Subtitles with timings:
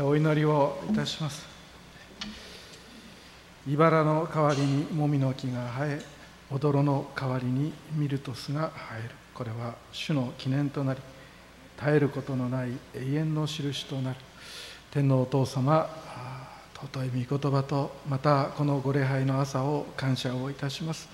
[0.00, 1.44] お祈りをいたします。
[3.68, 6.00] 茨の代わりにもみの木が生え
[6.52, 9.14] 踊の代わりにミルトスが生える。
[9.34, 11.00] これは主の記念となり
[11.76, 14.16] 絶えることのない永遠の印となる。
[14.92, 15.90] 天皇お父様
[16.80, 21.08] 尊い御言葉とまたこのご礼拝の朝を感謝をいたします。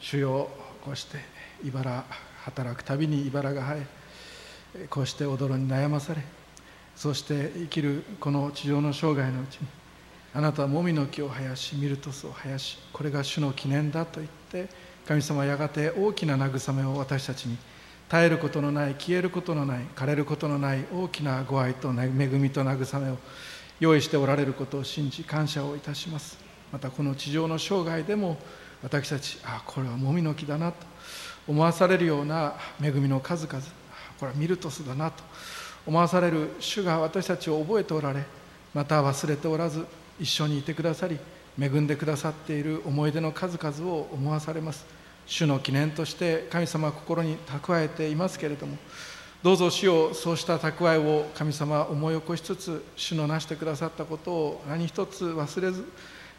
[0.00, 0.48] 主よ
[0.84, 1.18] こうして
[1.64, 2.04] 茨
[2.42, 3.86] 働くたびに茨が生
[4.74, 6.43] えこうして踊ろに悩まされ
[6.96, 9.66] そして生きるこの地上の生涯のうちに
[10.34, 14.68] あなたはもみの木を生やしミルトスを生やしこれが主の記念だと言って
[15.06, 17.56] 神様はやがて大きな慰めを私たちに
[18.10, 23.18] 絶えることのない消えることのない枯れることのない大きなご愛と恵みと慰めを
[23.80, 26.38] 用意しておられることを信じ感謝をいたします。
[26.72, 28.38] またこの地上の生涯でも
[28.82, 30.86] 私たちあこれはもみの木だなと
[31.46, 33.60] 思わされるような恵みの数々
[34.18, 35.22] これはミルトスだなと
[35.86, 38.24] 思わされる主が私たちを覚えておられ
[38.72, 39.86] また忘れておらず
[40.18, 41.18] 一緒にいてくださり
[41.60, 44.84] 恵んでくださっている思い出の数々を思わされます。
[45.26, 48.76] 主の記念として神様は心に蓄えていますけれども
[49.42, 55.84] どうぞ主をそうした蓄えを神様は思い起こしつつ主のなしてくださったことを何一つ忘れず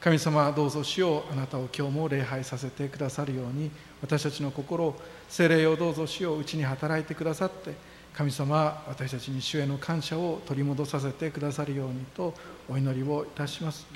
[0.06, 3.72] 神様どうぞ主をあなたを今日も礼拝させてくださるように
[4.03, 4.95] 私たちの心を
[5.28, 7.73] 精霊をどうぞ主をうちに働いてくださって
[8.14, 12.36] 神様私たちに主への感謝を取り戻させてくださるようにと
[12.70, 13.88] お祈りをいたします。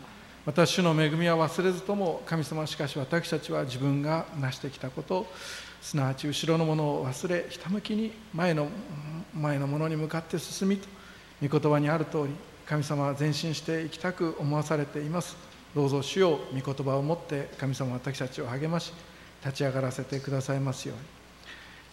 [0.47, 5.27] 私の恵みは忘れずとも神様しかし私たちは自分が成してきたこと
[5.79, 8.67] すなわち後ろのものを忘れひたむきに前の
[9.35, 10.87] 前のものに向かって進みと
[11.47, 12.29] 御言葉にある通り
[12.65, 15.48] 神様は前進していきたく思わされています。
[15.75, 18.91] どうぞ主よ御言葉を持って神様私たちを励まし
[19.45, 21.03] 立ち上がらせてくださいますように。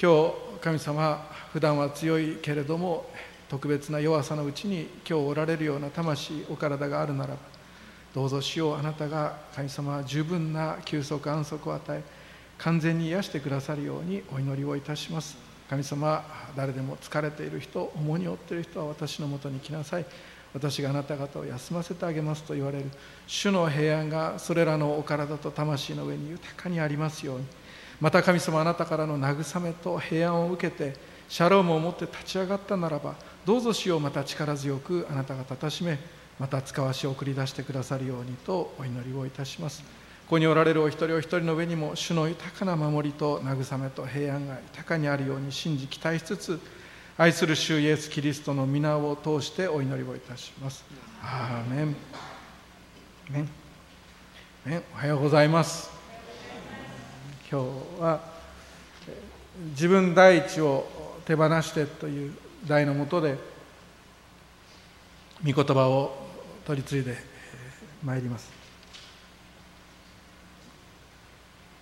[0.01, 3.07] 今日神様普段は強いけれども
[3.49, 7.39] 特別な弱さのうちに今日おられるような魂お体があるならば
[8.15, 12.03] どうぞ主よあなたが神様十分な休息安息を与え
[12.59, 15.37] 完全に癒してくださるようにお祈りをいたします。
[15.69, 16.25] 神様
[16.57, 20.07] 誰でも疲れている人重荷を負っている人は私のもとに来なさい。
[20.57, 22.87] 私があなた方を休ませてあげますと言われる。
[23.27, 27.45] 主の平安がそれらのお体と魂の上に豊かにありますように。
[28.01, 30.97] また神様あなたからの慰めと平安を受けて
[31.29, 35.99] シャロームを持って立ち上がったならばどうぞ死をまた力強くあなたがたたしめ
[36.39, 39.83] また使わしを送り出してくださるようにとお祈りをいたします。
[39.83, 46.61] ここにおられるお一人お一人の上にも主の豊かな守りと慰めと平安が豊かにあるように信じ期待しつつ
[47.19, 50.85] 愛する主イエス・キリストの皆を通してお祈りをいたします。
[51.23, 51.97] アーメン。
[53.31, 53.49] メン。
[54.67, 54.83] メン。
[54.93, 55.89] おはようございます。
[57.51, 58.21] 今日は
[59.71, 60.87] 自分第一を
[61.25, 62.35] 手放してという
[62.67, 63.39] 題のもとで
[65.43, 66.15] 御言葉を
[66.67, 67.17] 取り継いで
[68.05, 68.53] まいります。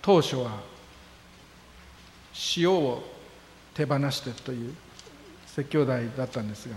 [0.00, 0.60] 当初は
[2.56, 3.02] 塩を
[3.74, 4.72] 手放してという
[5.54, 6.74] 説教題だったんですが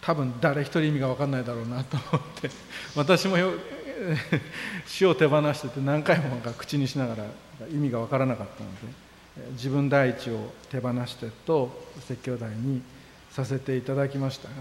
[0.00, 2.50] 多分誰一人意味が分かんないだろうなと思って
[2.96, 3.36] 私も
[4.86, 7.24] 死を手放してて何回も口にしながら
[7.70, 12.82] 意味が分からなかったので自分第一を手放してと説教題に
[13.30, 14.54] させていただきましたが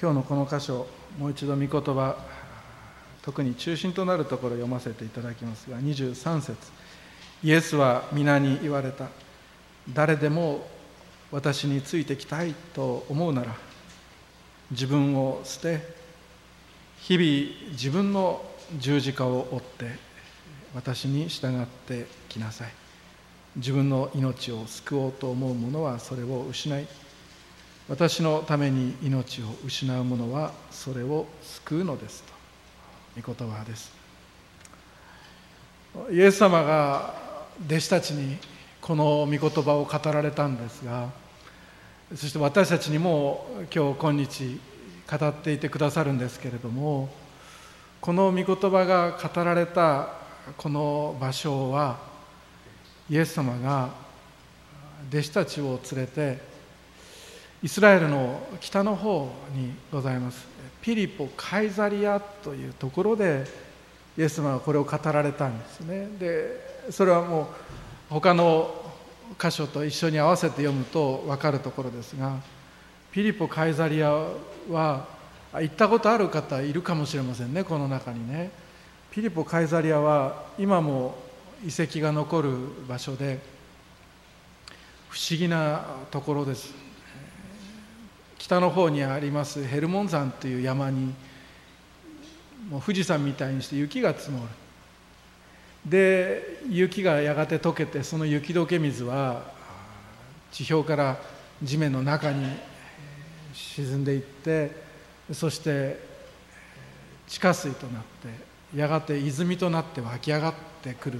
[0.00, 0.88] 今日のこの箇所
[1.18, 2.16] もう一度御言葉
[3.22, 6.56] 特に中心となるところを読ませていただきますが23節。
[7.44, 9.21] イエスは皆に言われた。
[9.90, 10.66] 誰でも
[11.30, 13.56] 私についてきたいと思うなら
[14.70, 15.80] 自分を捨て
[16.98, 18.44] 日々自分の
[18.78, 19.86] 十字架を追って
[20.74, 22.72] 私に従ってきなさい。
[23.56, 26.86] 自分の命を救おうと思う者はそれを失い
[27.88, 33.92] 私のために命を失う者はそれを救うのですと御言葉です。
[36.10, 37.14] イエス様が
[37.66, 38.38] 弟子たちに
[38.82, 41.08] この御言葉を語られたんですが
[42.16, 44.60] そして私たちにも今日今日
[45.08, 47.08] 語っていてくださるんですけれども
[48.00, 50.08] この御言葉が語られた
[50.56, 52.00] この場所は
[53.08, 53.90] イエス様が
[55.10, 56.38] 弟子たちを連れて
[57.62, 60.44] イスラエルの北の方にございます
[60.80, 63.44] ピリポ・カイザリアというところで
[64.18, 66.08] イエス様はこれを語られたんですね。
[66.18, 67.46] でそれはもう
[68.12, 68.81] 他の
[69.38, 72.36] 箇所と一緒に合わせて読むと分かるところですが
[73.10, 74.10] ピリポ・カイザリア
[74.70, 75.06] は
[75.52, 78.50] 行ったことある方いるかもしれませんねこの中にね。
[79.10, 81.14] ピリポ・カイザリアは今も
[81.62, 82.56] 遺跡が残る
[82.88, 83.40] 場所で
[85.10, 86.72] 不思議なところです。
[88.38, 91.14] 北の方にありますヘルモン山という山に
[92.70, 94.48] もう富士山みたいにして雪が積もる。
[95.84, 99.52] で雪がやがて溶けてその雪解け水は
[100.52, 101.18] 地表から
[101.62, 102.46] 地面の中に
[103.52, 104.70] 沈んでいって
[105.32, 105.98] そして
[107.26, 111.18] 地下水となってやがて泉となって湧き上がってくる。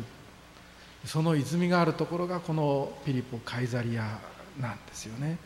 [1.05, 4.19] その泉があるところがこのピリポ・カイザリア
[4.61, 5.37] なんですよね。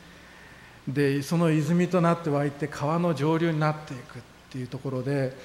[0.86, 5.36] でその泉となって湧いて川の上流になっていくっていうところで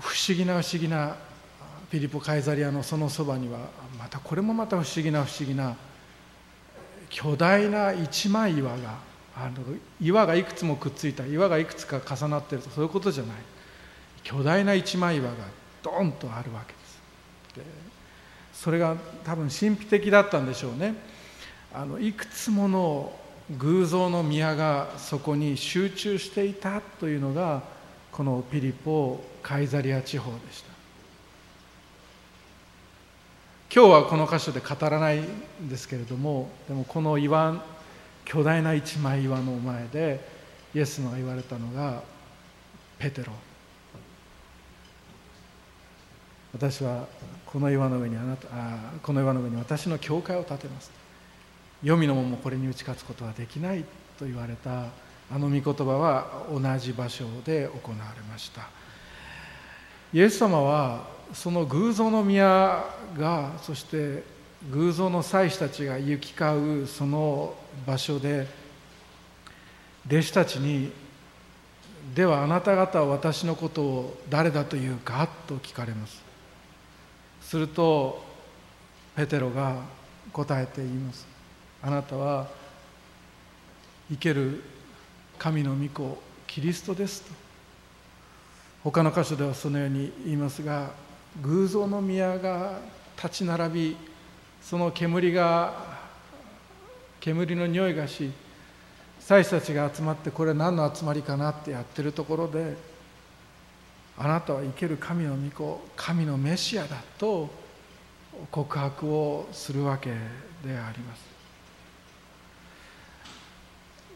[0.00, 1.16] 不思議な不思議な
[1.90, 3.58] ピリポ・カイザリアのそのそばには
[3.98, 5.76] またこれもまた不思議な不思議な
[7.08, 8.98] 巨大な一枚岩が
[9.36, 9.56] あの
[10.00, 13.36] 岩がいくつもくっついた岩がいくつか重なってるとそういうことじゃない。
[14.22, 15.36] 巨大な一枚岩が
[15.82, 17.00] ドンとあるわけです。
[17.56, 17.62] で
[18.52, 20.94] それが多分神秘的だったんでしょうね。
[21.72, 23.12] あのいくつもの
[23.58, 27.62] 偶像の宮がそこに集中していたというのが
[28.12, 30.69] このピリポカイザリア地方でした。
[33.72, 37.64] 今日はこの箇所で語らないんですけれどもでもこの岩
[38.24, 40.20] 巨大な一枚岩の前で
[40.74, 42.02] イエスの言われたのが
[42.98, 43.32] ペテロ。
[46.52, 47.06] 私は
[47.46, 50.90] この岩の上にあなたあこの岩の上に私の教会を建てます
[51.84, 53.84] 黄泉の門もこれに打ち勝つことはできない
[54.18, 54.86] と言われた
[55.32, 58.68] あの御言葉は同じ場所で行われました。
[60.12, 62.84] イエス様はその偶像の宮
[63.16, 64.22] がそして
[64.70, 67.54] 偶像の祭司たちが行き交うその
[67.86, 68.46] 場所で
[70.06, 70.92] 弟子たちに
[72.14, 76.22] 「ではあなた方は私のことを誰だというか?」と聞かれます。
[77.42, 78.24] すると
[79.16, 79.76] ペテロが
[80.32, 81.26] 答えて言います
[81.82, 82.48] あなたは
[84.08, 84.62] 生ける
[85.38, 87.32] 神の御子キリストですと。
[88.82, 90.90] 他の箇所ではそのように言いますが
[91.42, 92.80] 偶像の宮が
[93.16, 93.96] 立ち並び
[94.62, 96.00] その煙が
[97.20, 98.30] 煙の匂いがし
[99.20, 102.76] 祭司たちが集まってこれ何の集まりかなってやってるところで
[104.18, 107.48] あなたは生ける神の御子神のメシアだと
[108.50, 111.30] 告白をするわけであります。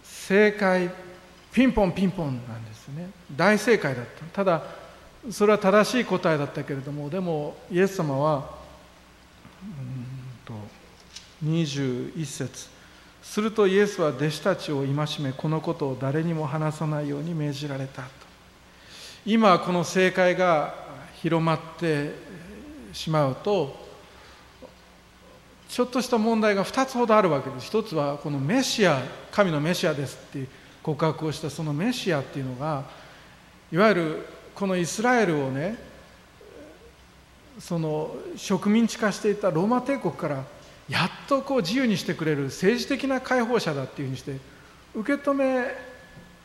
[0.02, 0.90] 正解
[1.52, 3.10] ピンポンピンポンなんですね。
[3.34, 4.24] 大正解だった。
[4.26, 4.62] ただ
[5.30, 8.50] それは正しい答えだったけれどもでもイエス様は
[9.62, 10.06] うん
[10.44, 10.52] と
[11.44, 12.68] 21節。
[13.22, 18.08] するとイエスは弟子たちを戒めこのことを誰にも話さないように命じられたと。
[19.24, 20.74] 今この正解が
[21.22, 22.12] 広まって
[22.92, 23.82] しまうと
[25.70, 27.66] ちょっとした問題が2つほどあるわけです。
[27.66, 30.46] 一つはこのメシア神のメシアですって
[30.82, 32.84] 告白をしたそのメシアっていうのが
[33.72, 35.76] いわゆるこのイスラエルをね
[37.58, 40.44] その植民地化していたローマ帝国から
[40.88, 44.36] やっとこう自由にしてくれる政治的な解放者だっていうふうにして
[44.94, 45.66] 受け止め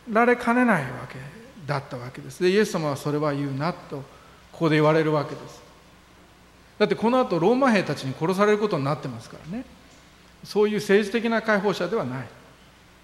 [0.10, 1.18] られかねないわけ
[1.66, 2.42] だったわけです。
[2.42, 3.98] でイエス様はそれは言うなと
[4.52, 5.62] ここで言われるわけです。
[6.78, 9.66] だってこの後ローマ兵たちに殺されることになってますからね。
[10.44, 12.28] そういう政治的な解放者ではない。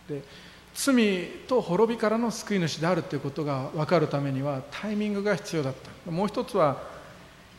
[0.08, 0.24] で
[0.76, 6.12] 罪と滅びからの救い主であるということが分かるためにはタイミングが必要だった。
[6.12, 6.84] もう一つは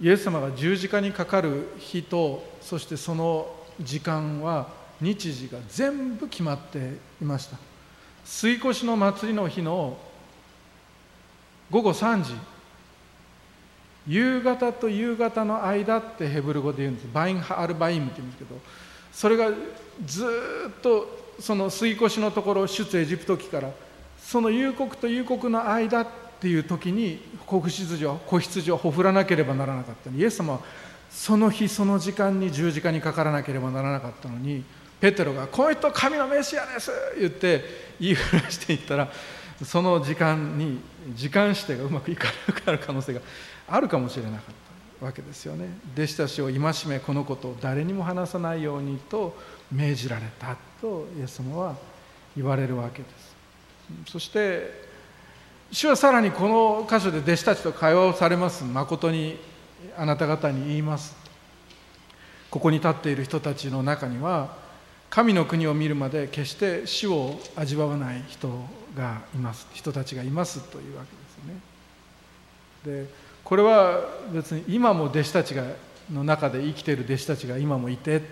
[0.00, 3.48] イエス様が十字架にかかる日とそしてその
[3.80, 4.68] 時間は
[5.00, 7.56] 日時が全部決まっていました。
[8.26, 9.96] 吸い越しの祭りの日の
[11.70, 12.34] 午後3時
[14.06, 17.08] 夕方と夕方の間ってヘブル語で言うんです。
[17.12, 18.60] バインハアルバイムって言うんですけど
[19.10, 19.50] それが
[20.04, 20.26] ず
[20.68, 23.70] っとその吸い越しのところ出エジプト期から
[24.18, 26.06] その夕刻と夕刻の間っ
[26.40, 30.60] ていう時に子羊を子羊をほふらなければならなかったイエス様は
[31.10, 34.64] その日その時間に十字架にかからなければならなかったのに
[35.00, 37.64] ペテロが「この人神のメシアです!」言って
[38.00, 39.08] 言いふらしていったら
[39.64, 40.80] その時間に
[41.14, 43.20] 時間指定がうまくいかなくなる可能性が
[43.68, 44.65] あるかもしれなかった
[45.00, 45.68] わけですよね。
[45.94, 49.36] 弟子たちを戒めこのことを誰にも話さないようにと
[49.72, 51.76] 命じられたとイエス様は
[52.36, 53.36] 言われるわけです。
[54.10, 54.86] そして
[55.70, 58.64] 主はさらにこの箇所で弟子たちと会話をされます。
[58.64, 59.38] 誠に
[59.96, 61.16] あなた方に言います。
[62.50, 64.56] ここに立っている人たちの中には
[65.10, 68.48] 神の国を見るまで決して死を味わわない人
[68.96, 69.66] がいます。
[69.72, 73.02] 人たちがいますというわけですね。
[73.04, 74.00] でこれは
[74.32, 75.62] 別に今も弟子たちが
[76.12, 78.26] の中で生きている弟子たちが今もいてって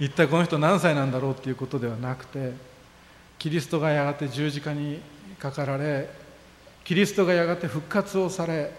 [0.00, 2.52] 一体この人何歳なんだろうっていうことではなくて
[3.38, 5.02] キリストがやがて十字架に
[5.38, 6.08] かかられ
[6.82, 8.72] キリストがやがて復活をされ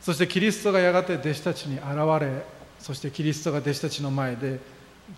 [0.00, 1.84] そしてキリストがやがて弟子たちに現
[2.20, 2.44] れ
[2.78, 4.60] そしてキリストが弟子たちの前で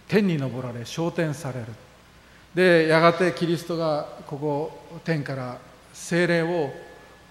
[0.08, 1.66] 天に昇られ昇天される。
[2.54, 5.58] でやがてキリストがここ天から
[5.92, 6.73] 精霊を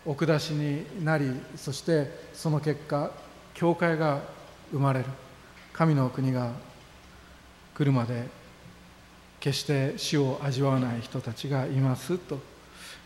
[0.06, 3.12] お下しになりそしてその結果
[3.54, 4.22] 教会が
[4.72, 5.06] 生まれる。
[5.74, 6.52] 神の国が
[7.76, 8.28] 来るまで
[9.40, 12.40] 決して死を味わわない人たちがいますと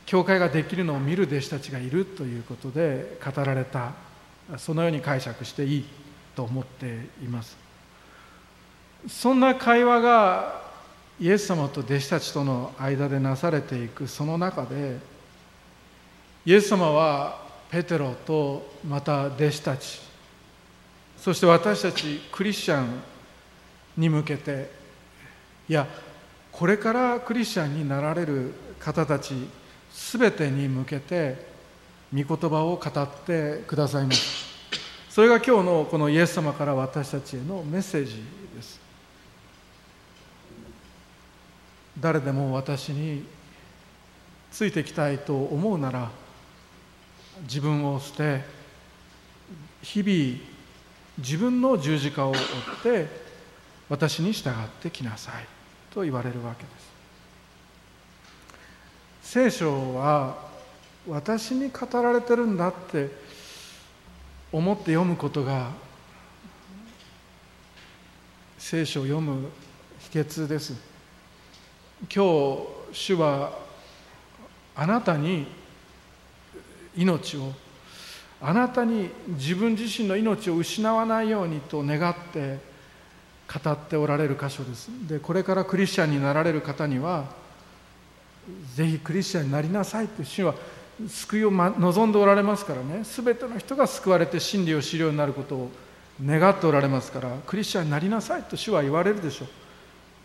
[0.06, 3.94] 教会ができるのを見る弟子たちがいるということで語られた
[4.58, 5.86] そのように解釈していい
[6.36, 7.58] と思っています。
[9.08, 10.62] そんな会話が
[11.20, 14.98] イエス様と弟子たちとの間でなされていくその中で
[16.48, 20.00] イエス様はペテロとまた弟子たち
[21.18, 23.01] そして私たちクリスチャン
[23.98, 24.72] に向けて
[25.68, 25.86] いや
[26.50, 29.34] これからクリスチャンになられる方たち
[29.92, 31.36] すべてに向けて
[32.13, 34.48] 御言葉を語ってくださいます。
[35.10, 38.24] それが今日のこのイエス様から私たちへのメッセージ
[38.56, 38.80] です。
[42.00, 43.25] 誰でも私に
[44.50, 46.10] ついてきたいと思うなら
[47.44, 48.41] 自分を捨て
[49.82, 50.39] 日々
[51.17, 52.38] 自分の十字架を追っ
[52.84, 53.08] て
[53.89, 55.46] 私に従ってきなさい
[55.94, 56.88] と言われるわけです。
[59.22, 60.38] 聖書は
[61.08, 63.10] 私に語られてるんだって
[64.51, 65.72] 思って読むことが
[68.58, 69.50] 聖書を読む
[70.12, 70.74] 秘訣です。
[72.13, 73.51] 今日主は
[74.75, 75.48] あなたに
[76.98, 77.54] 命を
[78.42, 82.60] あなたに自分自身の命を失わないようにと願って
[83.48, 84.89] 語っておられる箇所です。
[85.08, 87.25] でこれからクリスチャンになられる方には
[88.75, 90.54] ぜひクリスチャンになりなさいって主は
[91.08, 93.04] 救いを、望んでおられますからね。
[93.04, 95.72] 全ての人が救われて真理を知るようになることを
[96.24, 99.48] 願っておられますからクリスチャンになりなさいと主は言われるでしょう。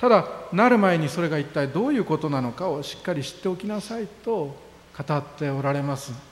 [0.00, 4.56] ただなる前にそれが一体どういうことなのかをしっかり知っておきなさいと
[4.96, 6.31] 語っておられます。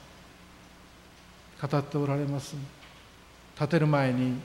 [1.61, 2.55] 語っておられます。
[3.55, 4.39] 立てる前に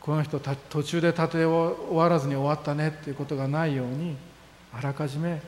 [0.00, 4.16] この人途中で立て終わらずに終わったねっていうことがないように
[4.72, 5.40] あらかじめ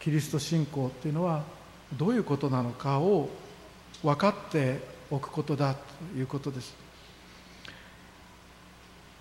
[0.00, 1.42] キリスト信仰っていうのは
[1.96, 3.28] どういうことなのかを
[4.02, 4.80] 分かって
[5.10, 6.74] おくことだということです。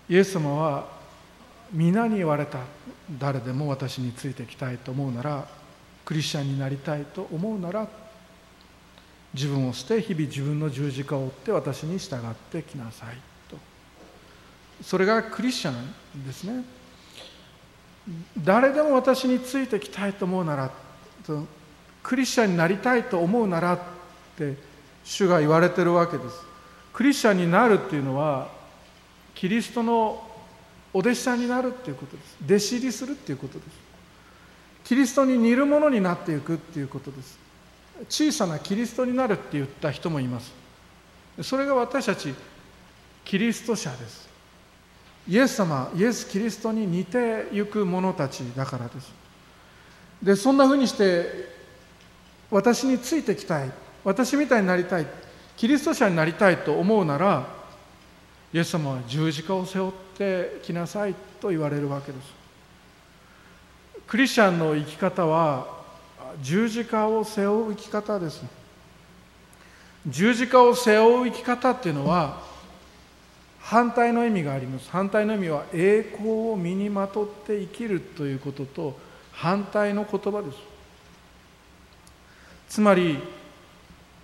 [0.09, 0.87] イエス様は
[1.71, 2.59] 皆に言われた
[3.19, 5.47] 誰でも私についてきたいと思うなら
[6.05, 7.87] クリスチャンになりたいと思うなら
[9.33, 12.19] 自分を捨て日々自分の十字架を追って私に従っ
[12.51, 13.17] てきなさい
[13.49, 13.57] と。
[14.81, 16.63] それがクリスチャンですね。
[18.37, 20.71] 誰でも私についてきたいと思うなら
[22.01, 23.79] クリスチャンになりたいと思うならっ
[24.37, 24.55] て
[25.03, 26.35] 主が言われてるわけです。
[26.93, 28.49] クリスチャンになるっていうのは
[29.35, 30.23] キリストの
[30.93, 32.37] お弟子さんになるっていうことです。
[32.45, 33.67] 弟子入りするっていうことです。
[34.85, 37.37] キリストに似るものになっていくっていうことです。
[38.09, 40.53] 小さなキリストになるって言った人もいます。
[41.41, 42.33] それが私たち
[43.25, 44.27] キリスト者です。
[45.27, 49.11] イエス様イエス・キリストに似てゆく者たちだからです。
[50.23, 51.49] でそんなふうにして
[52.49, 53.71] 私についてきたい
[54.03, 55.05] 私みたいになりたい
[55.57, 57.47] キリスト者になりたいと思うなら
[58.53, 62.33] イエス様は十字架を背負ってきなさいと言われるわけです。
[64.07, 65.76] クリスチャンの生き方は
[66.41, 68.43] 十字架を背負う生き方です。
[70.07, 72.41] 十字架を背負う生き方っていうのは
[73.59, 74.89] 反対の意味があります。
[74.89, 78.97] 反対の意味は栄光を身にまとって生きるということと
[79.31, 80.57] 反対の言葉です。
[82.69, 83.19] つまり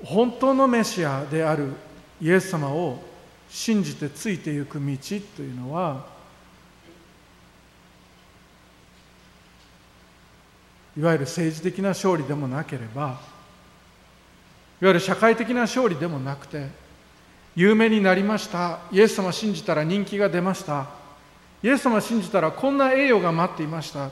[0.04, 1.74] 本当のメシアである
[2.22, 3.02] イエス様を
[3.50, 4.98] 信じてついていく道
[5.36, 6.13] というのは
[10.98, 13.02] いわゆる政治的な勝利でもなければ
[14.82, 16.68] いわゆる社会的な勝利でもなくて
[17.56, 20.88] 有名になりましたイエス様信じたら人気が出ました
[21.62, 24.12] イエス様信じたらこんな栄誉が待っていました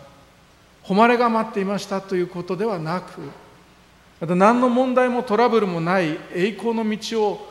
[0.84, 3.22] 誉れが待っていましたということではなく
[4.20, 7.48] また何の問題もトラブルもない栄光の道を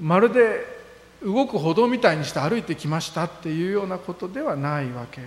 [0.00, 0.78] まるで
[1.22, 5.20] 動く歩道みたいにして歩いてきましたっていうようなことではないわけ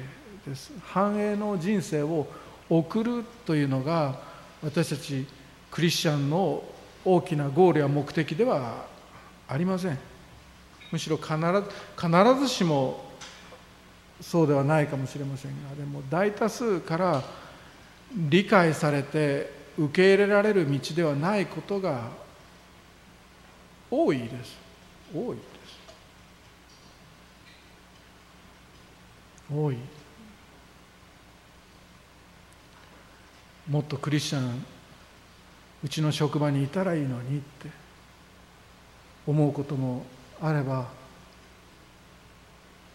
[0.48, 0.72] です。
[0.86, 2.28] 繁栄の人生を
[2.72, 4.18] 送るというのが
[4.64, 5.28] 私たち
[5.70, 6.64] クリスチャンの
[7.04, 8.86] 大きなゴールや目的では
[9.48, 10.00] ありません。
[10.90, 11.40] むしろ必ず
[11.96, 13.04] 必ずしも
[14.22, 17.24] そうではないかもしれませんがでも大多数から
[18.14, 22.10] 理解されて受け入れられる道ではないことが
[23.90, 24.58] 多いです。
[25.14, 25.48] 多いです。
[29.54, 30.01] 多い。
[33.72, 34.66] もっとクリスチャン
[35.82, 37.70] うちの職場にいたらいいのにって
[39.26, 40.04] 思うことも
[40.42, 40.90] あれば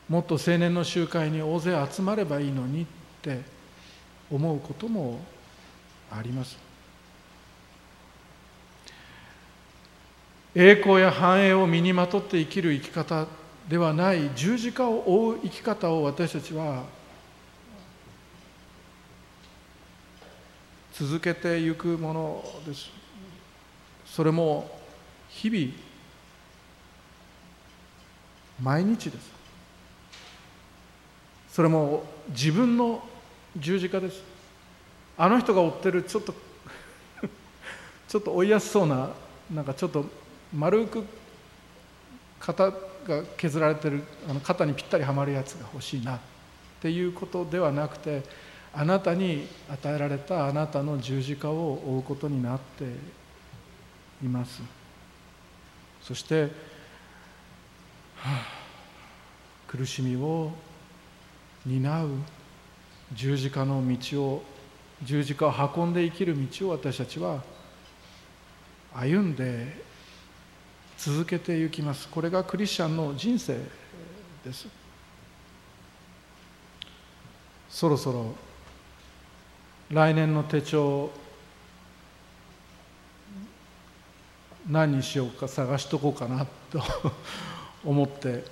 [0.07, 2.87] もっと青年の集会に大勢集まればいいのにっ
[3.23, 3.41] て
[4.31, 5.21] 思うことも
[6.13, 6.59] あります。
[10.55, 13.27] 栄光や繁栄を身にまとって生きる生き方
[13.69, 16.85] ではない十字架を追う生き方を私たちは
[20.99, 22.91] 続けていくものです。
[24.07, 24.81] それも
[25.29, 25.73] 日々
[28.63, 29.31] 毎日です。
[31.51, 33.03] それも自分の
[33.59, 34.23] 十字架です。
[35.19, 36.33] あの人が追ってるちょっと
[38.09, 39.11] ちょっと追いやすそうな
[39.53, 40.07] なんかちょっと
[40.55, 41.05] 丸く
[42.41, 42.75] 肩が
[43.37, 46.19] 削られてるあの肩にぴったりはまるやつが欲しいなっ
[46.81, 48.23] ていうことではなくて
[48.79, 52.85] あなたに与えられたあなたの十字架を追うことになって
[54.23, 54.61] います。
[56.03, 56.49] そして、は
[58.25, 58.47] あ、
[59.67, 60.53] 苦しみを
[61.65, 62.11] 担う
[63.15, 64.43] 十字架の道を
[65.03, 67.43] 十字架を運んで生きる道を私たちは
[68.95, 69.85] 歩んで
[70.99, 72.09] 続けていきます。
[72.09, 73.59] これがクリスチャンの人生
[74.45, 74.69] です。
[77.71, 78.46] そろそろ
[79.91, 81.11] 来年の手帳
[84.69, 86.83] 何にしようか探しとこうかなと
[87.85, 88.45] 思って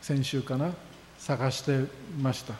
[0.00, 0.72] 先週かな
[1.18, 1.80] 探して
[2.20, 2.54] ました。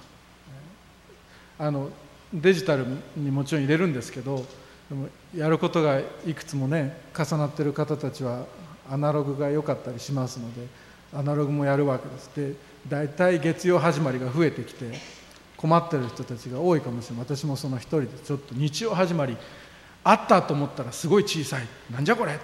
[1.59, 1.91] あの
[2.33, 2.85] デジタル
[3.17, 4.45] にもちろん入れるんですけど
[4.91, 8.45] でもやることがいくつもね重なってる方たちは
[8.91, 10.67] アナログが良かったりしますので
[11.15, 12.31] アナログもやるわけです。
[12.37, 12.55] で
[12.89, 14.93] 大体月曜始まりが増えてきて
[15.65, 17.25] 困ってる人たちが多いかもしれない。
[17.25, 19.35] 私もその一人でちょっと日曜始まり
[20.05, 21.67] あったと思ったらすごい小さい。
[21.91, 22.39] なんじゃこれっ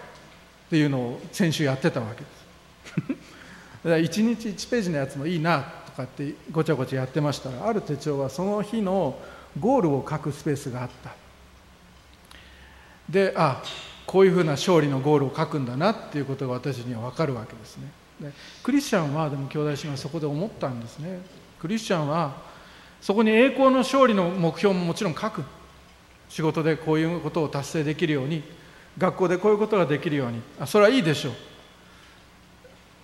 [0.70, 3.08] ていうのを先週やってたわけです。
[3.84, 9.18] だから1日1ページのやつもいいなとかってごちゃごちゃやってましたらある手帳はその日の
[9.58, 11.10] ゴールを書くスペースがあった。
[13.06, 13.62] であ
[14.06, 17.92] こういうふうな勝利のゴールを書くんだなっていうことが私には分かるわけですね。
[18.18, 21.20] でクリスチャンはでも兄弟姉妹そこで思ったんですね。
[21.58, 22.48] クリスチャンは
[23.00, 25.42] そこに栄光の勝利の目標ももちろん書く。
[26.28, 28.42] 仕事でこういうことを達成できるように。
[28.98, 30.42] 学校でこういうことができるように。
[30.58, 31.32] あそれはいいでしょう。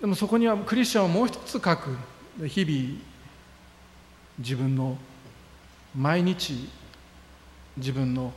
[0.00, 1.96] でもそこにはクリスチャンはもう一つ書く。
[2.46, 3.00] 日々
[4.38, 4.98] 自分の
[5.96, 6.68] 毎日
[7.78, 8.32] 自分の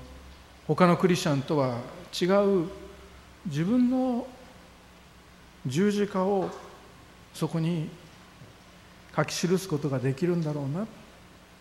[0.65, 1.79] 他のクリスチャンとは
[2.19, 2.69] 違う
[3.45, 4.25] 自分の
[5.65, 6.49] 十字架を
[7.33, 7.89] そこに
[9.15, 10.87] 書き記すことができるんだろうな。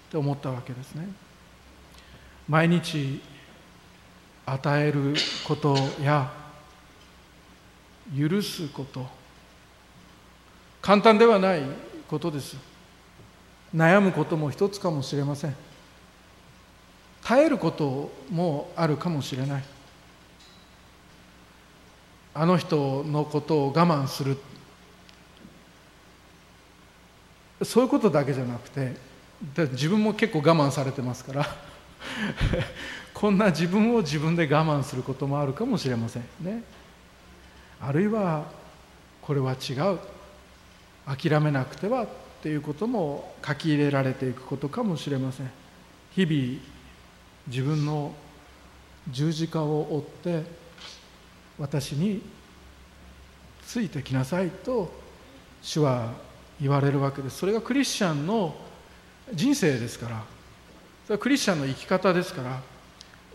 [0.08, 1.06] って思ったわけですね。
[2.48, 3.20] 毎日
[4.46, 5.14] 与える
[5.46, 6.32] ことや
[8.18, 9.06] 許すこと。
[10.80, 11.62] 簡単ではない
[12.08, 12.56] ことです。
[13.76, 15.54] 悩むことも一つかもしれません。
[17.22, 19.64] 耐えることもあるかもしれない。
[22.32, 24.38] あの人のことを我慢する。
[27.62, 29.07] そういうことだけじゃなくて
[29.40, 31.46] 自分も結構我慢されてますから。
[33.14, 36.62] こんな自分を自分で我慢することもあるかもしれませんね。
[37.80, 38.46] あるいは
[39.22, 39.98] これは違う。
[41.06, 42.08] 諦めなくてはっ
[42.42, 45.50] ていうことも書き入れられていくことかもしれません。
[46.14, 46.60] 日々
[47.46, 48.12] 自分の
[49.10, 50.42] 十字架を追って
[51.58, 52.22] 私に
[53.66, 54.92] ついてきなさいと
[55.62, 56.12] 主は
[56.60, 57.38] 言われるわけです。
[57.38, 58.54] それがクリスチャンの
[59.34, 60.22] 人生ですから。
[61.06, 62.60] それはクリスチャンの生き方ですから。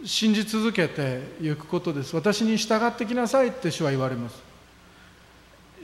[0.05, 2.13] 信じ続けていくことです。
[2.13, 4.35] 私に従ってきなさいって主は言われます。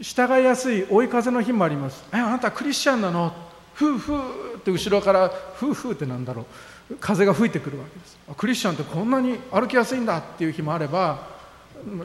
[0.02, 2.04] 従いやすい追い風の日もあります。
[2.14, 3.34] えあなたクリスチャンなの？
[3.74, 6.46] ふうふうって後ろからふうふうってなんだろ
[6.92, 6.96] う。
[7.00, 8.18] 風が吹いてくるわけです。
[8.36, 11.39] クリスチャンってこんなに歩きやすいんだっていう日もあれば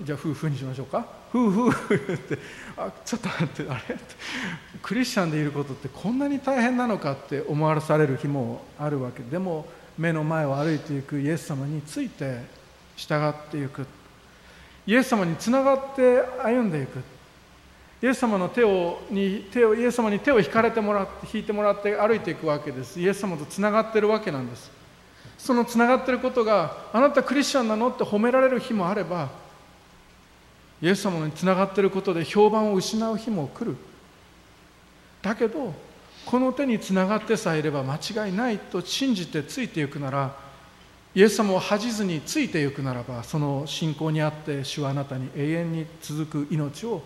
[0.02, 1.06] じゃあ夫婦にしましょうか。
[1.32, 2.38] 夫婦って
[2.76, 3.96] あちょっと待ってあれ？
[4.82, 9.22] クリスチャンでいることってこんなに大変なのかって思わされる日もあるわけ。
[9.22, 9.66] でも
[9.98, 12.42] 目の前を歩いていくイエス様について
[12.96, 13.86] 従っていく。
[14.86, 17.02] イエス様につながって歩んでいく。
[18.02, 23.00] イエス様の手をに手をイエス様に手を引かれてもらって引いてもらって歩いていくわけです。
[23.00, 24.70] イエス様とつながってるわけなんです。
[25.38, 29.30] そのつながってることがあなたクリスチャンなのって褒められる日もあれば
[30.84, 33.74] イエス様につながっていることで評判を失う日も来る。
[35.22, 35.72] だけど
[36.26, 40.36] この手につながってさえいれば間違いないと信じてついていくなら
[41.14, 47.02] イエス様を恥じずについていくならばその信仰にあって主はあなたに永遠に続く命を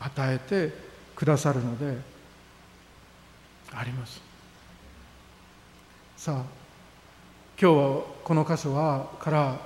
[0.00, 0.74] 与えて
[1.14, 1.98] くださるので
[3.72, 4.20] あります。
[6.16, 6.34] さあ
[7.60, 9.60] 今日はこの箇所はから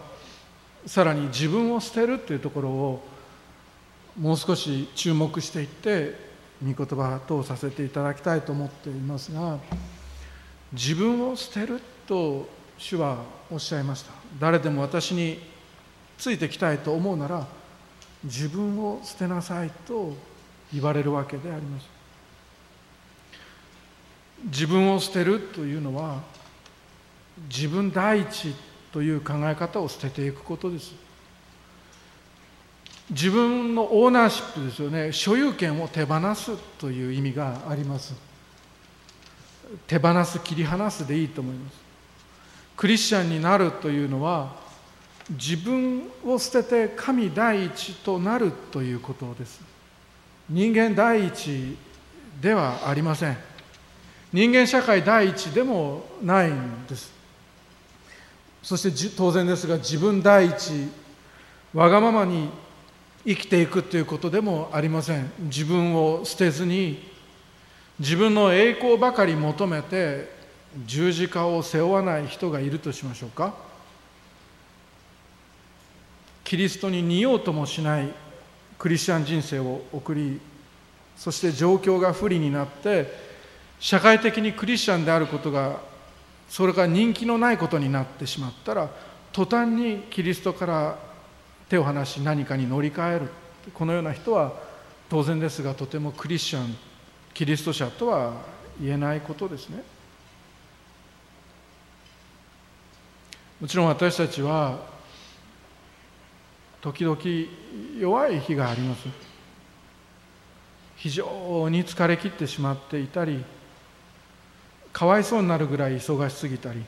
[0.85, 3.13] さらに自分を捨てるというところを
[4.18, 6.14] もう少し注目していって
[6.64, 9.59] 御言葉とさせていただきたいと思っていますが
[10.72, 12.48] 自分を捨てると
[12.79, 13.18] 主は
[13.50, 14.12] おっしゃいました。
[14.40, 15.38] 誰でも私に
[16.18, 17.46] ついてきたいと思うなら
[18.24, 20.12] 自分を捨てなさいと
[20.72, 21.88] 言われるわけであります。
[24.44, 26.22] 自分を捨てるというのは
[27.48, 28.55] 自分第一
[28.92, 31.03] という考え方を捨てていくことです。
[33.14, 35.12] 自分のオーナーシップですよね。
[35.12, 38.12] 所有権を手放すという意味があります。
[39.87, 41.77] 手放す切り離すでいいと思います。
[42.77, 44.53] クリスチャンになるというのは
[45.31, 49.61] 自分を捨てて神第一となるということです。
[50.50, 51.77] 人間第一
[52.40, 53.37] ではありません。
[54.33, 57.12] 人間社会第一でもないんです。
[58.61, 60.88] そして当然ですが自分第一
[61.72, 62.50] わがままに
[63.26, 65.30] 生きていくということでもありません。
[65.40, 67.02] 自分を捨てずに
[67.98, 70.28] 自分の栄光ばかり求めて
[70.87, 73.54] 十字架を背負わない人がいるとしましょうか。
[76.44, 78.08] キリストに似ようともしない
[78.78, 80.40] クリスチャン人生を送り
[81.16, 83.10] そして状況が不利になって
[83.80, 85.80] 社会的にクリスチャンであることが
[86.48, 88.90] それが人気のないことになってしまったら
[89.32, 90.98] 途端にキリストから
[91.68, 93.29] 手を離し何かに乗り換える。
[93.72, 94.53] このような人は
[95.09, 96.77] 当然ですがとてもクリスチャン
[97.33, 98.35] キリスト者とは
[98.81, 99.83] 言えないことですね。
[103.61, 104.79] もちろん私たちは
[106.81, 107.18] 時々
[107.98, 109.09] 弱い日があります。
[110.96, 113.44] 非常に疲れ切ってしまっていたり
[114.92, 116.83] かわいそうになるぐらい忙しすぎたり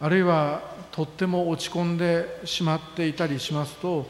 [0.00, 4.06] あるいはとっても落ち込んでしまっていたりしますと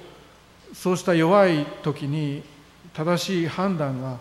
[0.74, 2.42] そうした弱い時に
[2.92, 4.18] 正しい判断が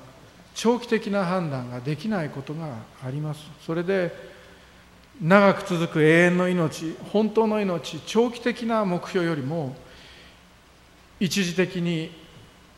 [0.53, 3.41] 長期的な判断ができないことがあります。
[3.65, 4.35] それで
[5.21, 9.75] 長く続く永遠の命本当の命長期的な目標よりも
[11.19, 12.11] 一時的に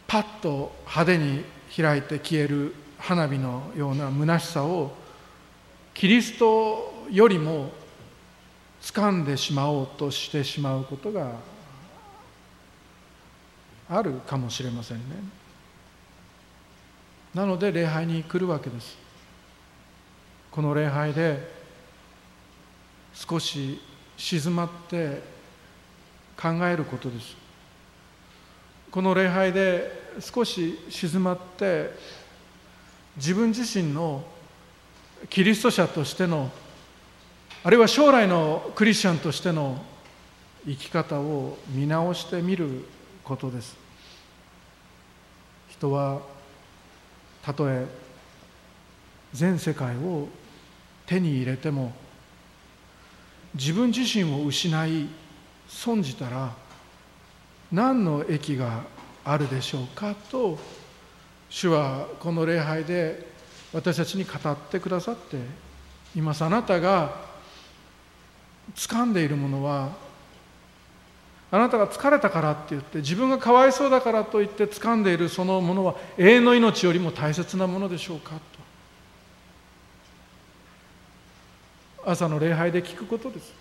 [0.07, 1.43] パッと派手に
[1.75, 4.91] 開いて消える花火のような虚しさを
[5.93, 7.71] キリストよりも
[8.87, 11.33] 掴んでしまおうとしてしまうことが
[13.89, 15.03] あるかもしれませんね。
[17.33, 18.97] なので礼拝に来るわけです。
[20.49, 21.51] この礼拝で
[23.13, 23.81] 少し
[24.15, 25.21] 静まって
[26.41, 27.35] 考えることです。
[28.89, 31.93] この礼拝で少し静まって
[33.17, 34.23] 自分自身の
[35.29, 36.49] キリスト者としての
[37.67, 39.77] あるいは将来のクリスチャンとしての
[40.65, 42.85] 生き方を見直してみる
[43.25, 43.75] ことです。
[45.67, 46.21] 人は
[47.43, 47.85] たとえ
[49.33, 50.29] 全世界を
[51.05, 51.91] 手に入れても
[53.53, 55.09] 自分自身を失い
[55.67, 56.53] 損じたら
[57.69, 58.83] 何の益が
[59.25, 60.57] あるでしょうかと
[61.49, 63.27] 主はこの礼拝で
[63.73, 65.35] 私たちに語ってくださって
[66.15, 66.45] います。
[66.45, 67.26] あなたが
[68.75, 69.89] 掴んでいるものは
[71.49, 78.41] あなたが疲れたからって言って自分がかわいそうだからと言って掴んでいるそのものは永遠の命よりも大切なものでしょうかと。
[82.11, 83.53] 朝の礼拝で聞くことです。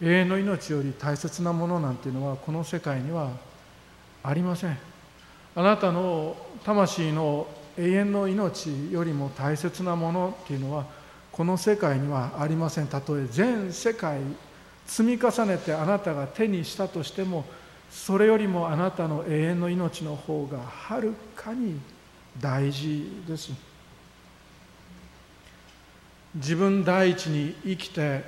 [0.00, 3.30] 永遠の命より大切なものなんていうのはこの世界には
[4.22, 4.78] ありません。
[5.56, 10.86] あなたの魂の永遠の命よりも大切なものっていうのは
[11.38, 12.88] この世界にはありません。
[12.88, 14.18] たとえ全世界
[14.88, 17.44] 積み重ねてあなたが手にしたとしても
[17.92, 21.78] それよりもあなたの永遠の命の方がはるかに
[22.40, 23.52] 大事です。
[26.34, 28.24] 自分第一に生きて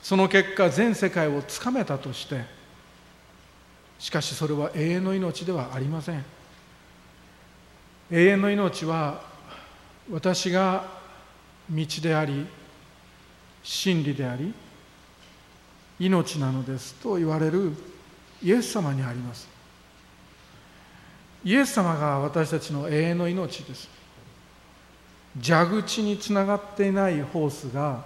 [0.00, 2.44] その結果全世界をつかめたとして
[3.98, 6.24] しかしそれは永遠の命ではありません。
[8.12, 9.20] 永遠の命は
[10.12, 10.96] 私が
[11.70, 12.46] 道であり
[13.62, 14.52] 真理であり
[16.00, 17.72] 命なのですと言われる
[18.42, 19.48] イエス様にあります。
[21.44, 23.88] イエス様が私たちの永遠の命です。
[25.42, 28.04] 蛇口につながっていないホースが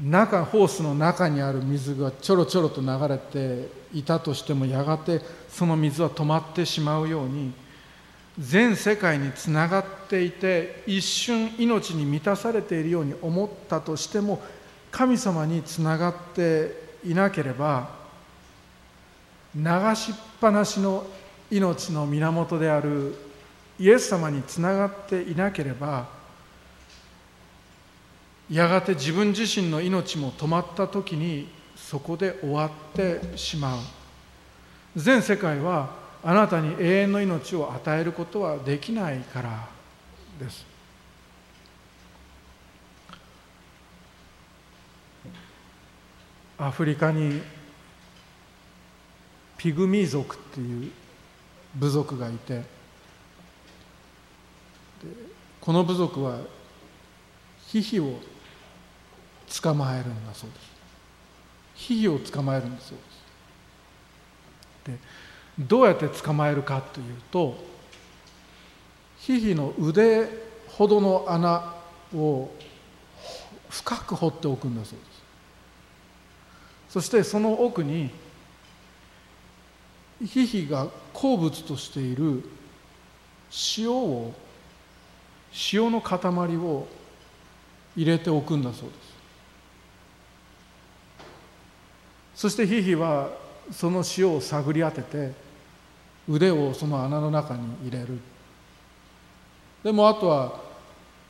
[0.00, 7.52] 中ホースの中にある水がちょろちょろと流れていたとしてもやがてその水は止まってしまうように
[8.38, 14.40] 全世界につながっていて一瞬命に満たされているように思ったとしても
[14.90, 16.72] 神様につながって
[17.04, 17.90] いなければ
[19.54, 19.62] 流
[19.96, 21.04] しっぱなしの
[21.50, 23.14] 命の源である
[23.78, 26.08] イエス様につながっていなければ
[28.50, 33.78] やがて自分自身の命も止まった時にそこで終わってしまう。
[34.96, 35.90] 全世界は
[36.24, 39.68] あなたに永遠の命を与えることはできないから
[40.38, 40.66] です。
[46.58, 47.40] アフリカに
[49.56, 50.90] ピグミー族っていう
[51.76, 52.62] 部族がいて
[55.60, 56.40] この部族は
[57.68, 58.18] ヒヒを
[59.62, 60.68] 捕まえるんだそうです。
[61.74, 62.98] ヒヒを捕まえるんだそう
[64.84, 64.98] です。
[64.98, 64.98] で
[65.58, 67.56] どうやって捕まえるかというと
[69.18, 70.28] ヒヒの腕
[70.68, 71.74] ほどの穴
[72.14, 72.48] を
[73.68, 75.08] 深く掘っておくんだそうです。
[76.88, 78.10] そしてその奥に
[80.24, 82.42] ヒヒが好物としている
[83.76, 84.32] 塩を
[85.72, 86.88] 塩の塊を
[87.96, 88.98] 入れておくんだそうです。
[92.36, 93.30] そしてヒヒは
[93.72, 95.47] その塩を探り当てて
[96.28, 98.18] 腕をその穴の中に入れる。
[99.82, 100.60] でもあとは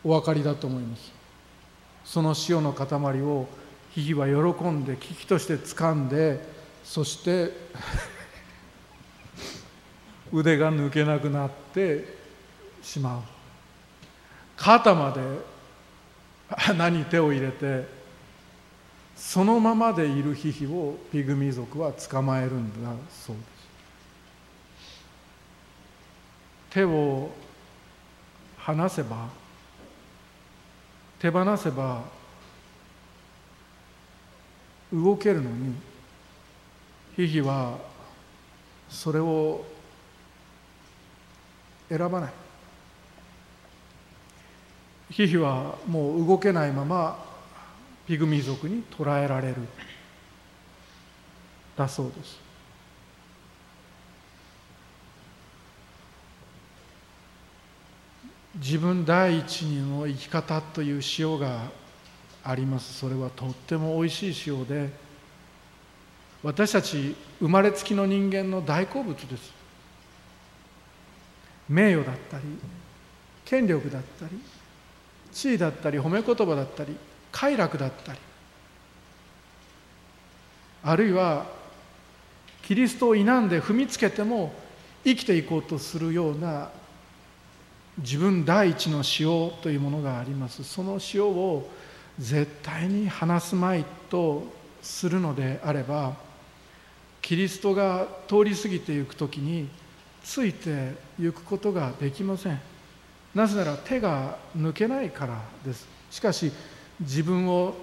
[0.03, 1.13] お分かりだと思います。
[2.05, 3.47] その塩の塊を
[3.91, 6.41] ヒヒは喜んで危機として掴んで
[6.83, 7.53] そして
[10.33, 12.17] 腕が抜けなくなって
[12.83, 13.23] しまう。
[14.57, 15.21] 肩まで
[16.69, 17.87] 穴に手を入れて
[19.15, 23.58] そのままでいるヒヒをピグミ族は捕まえるんだそうです。
[26.79, 27.29] 手を
[28.57, 29.29] 離せば
[31.19, 32.05] 手放せば
[34.93, 35.75] 動けるのに
[37.17, 37.77] ヒヒは
[38.89, 39.65] それを
[41.89, 42.33] 選ばない。
[45.11, 47.19] ヒヒはもう動けないまま
[48.07, 49.57] ピグミ族に捕らえられる。
[51.77, 52.48] だそうです。
[58.61, 61.63] 自分第一の生き方という塩が
[62.45, 62.95] あります。
[62.95, 64.91] それはとってもおいしい塩で
[66.43, 69.53] 私たち生まれつきの人間の大好物です。
[71.69, 72.45] 名誉だったり
[73.45, 74.41] 権力だったり
[75.33, 76.97] 地位だったり褒め言葉だったり
[77.31, 78.19] 快楽だったり
[80.83, 81.47] あるいは
[82.63, 84.53] キリストを否んで踏みつけても
[85.05, 86.71] 生きていこうとするような
[87.99, 90.63] 自分第一の塩というものがあります。
[90.65, 91.69] その塩を
[92.19, 94.45] 絶対に離すまいと
[94.83, 96.17] するのであれば
[97.21, 99.69] キリストが通り過ぎていく時に
[100.25, 102.61] ついていくことができません。
[103.35, 105.87] なぜなら手が抜けないからです。
[106.11, 106.51] しかし
[107.01, 107.75] 自分を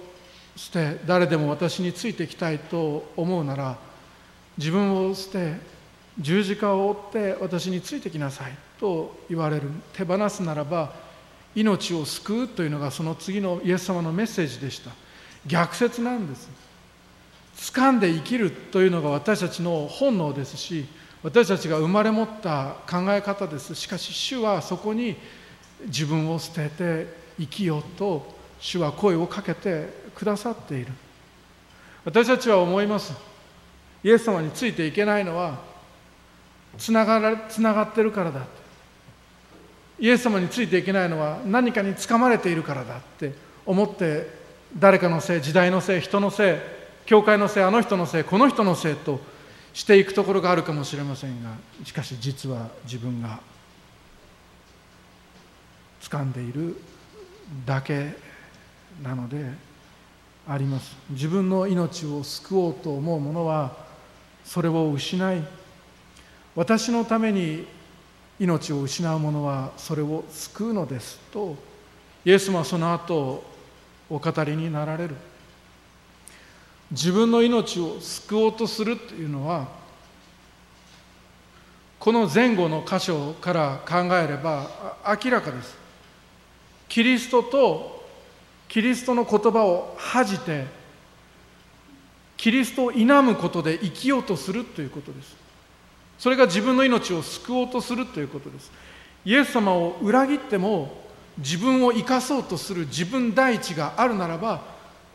[0.56, 3.78] 捨て誰でも私についてきたいと思うなら
[4.58, 5.54] 自分を捨て
[6.18, 8.65] 十字架を追って私についてきなさい。
[8.78, 9.62] と言われる
[9.92, 10.92] 手放すならば
[11.54, 14.90] 命を救うというのがその次のイエス様のメッセージでした。
[15.46, 16.48] 逆説なんです。
[17.56, 20.84] 掴んで生きるというのが私たちの本能ですし
[21.22, 23.74] 私たちが生まれ持った考え方です。
[23.74, 25.16] しかし主はそこに
[25.86, 27.06] 自分を捨てて
[27.38, 30.88] 生きようと主は声をかけてくださっている。
[32.04, 33.14] 私たちは思います。
[34.04, 35.58] イエス様についていけないのは
[36.78, 38.46] つながつながってるからだ。
[39.98, 43.32] イエス様についていけないのは何かにつかまれているからだって
[43.64, 44.28] 思って
[44.78, 46.56] 誰かのせい時代のせい人のせい
[47.06, 49.20] 教会のせいあの人のせいこの人のせいと
[49.72, 51.50] していくところがあるかもしれませんが
[51.84, 53.40] しかし実は自分が
[56.00, 56.76] 掴んでいる
[57.64, 58.14] だけ
[59.02, 59.44] なので
[60.48, 60.96] あります。
[61.10, 63.76] 自分の命を救おうと思う者は
[64.44, 65.42] それを失い
[66.54, 67.66] 私のために
[68.38, 71.56] 命を失う者はそれを救うのですと
[72.24, 73.42] イエスもその後
[74.10, 75.16] お語りになられる。
[76.90, 79.66] 自分の命を救おうとするというのは
[81.98, 84.70] この前後の箇所から考えれば
[85.24, 85.76] 明らかです。
[86.88, 88.06] キリストと
[88.68, 90.66] キリストの言葉を恥じて
[92.36, 95.45] キリストを否むことで生きようとするということです。
[96.18, 98.70] それが自分の命を救おうとするということです。
[99.24, 101.04] イエス様を裏切っても
[101.38, 104.62] 自分を生かそうとする自分第一があるならば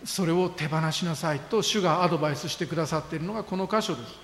[0.04, 4.16] それを手放しなさいと主がアドバイスしてくださっているのがこの箇所です。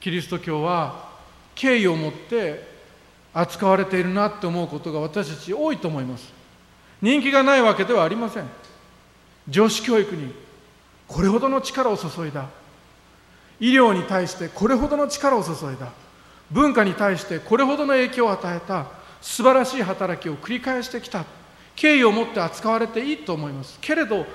[0.00, 1.10] キリスト教は
[1.54, 2.68] 敬意を持って
[3.34, 6.32] 扱われているなって思うことが私たち多いと思います。
[7.02, 8.44] 人気がないわけではありません。
[9.48, 10.32] 女子教育に
[11.08, 12.48] これほどの力を注いだ。
[13.60, 15.92] 医療に対してこれほどの力を注いだ。
[16.50, 18.86] 文化に対してこれほどの影響を与えた。
[19.20, 21.24] 素晴らしい働きを繰り返してきた。
[21.76, 23.78] 敬意を持って扱われていいと思います。
[23.80, 24.26] けれど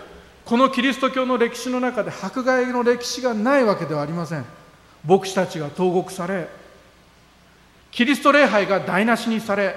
[0.46, 4.46] このキリスト教の歴史の中で迫害の歴史がないわけではありません。
[5.08, 6.48] 牧師たちが投獄され
[7.92, 9.76] キリスト礼拝が台無しにされ